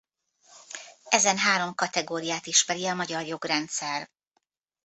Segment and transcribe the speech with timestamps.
[1.09, 4.09] Ezen három kategóriát ismeri a magyar jogrendszer.